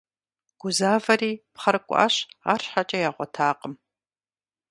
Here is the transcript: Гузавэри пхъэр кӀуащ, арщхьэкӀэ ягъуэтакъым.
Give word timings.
Гузавэри 0.59 1.31
пхъэр 1.53 1.77
кӀуащ, 1.87 2.15
арщхьэкӀэ 2.51 2.97
ягъуэтакъым. 3.07 3.73